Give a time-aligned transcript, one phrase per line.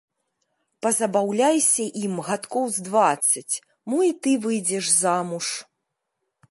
[0.85, 3.55] Пазабаўляйся ім гадкоў з дваццаць,
[3.93, 5.45] мо і ты выйдзеш замуж.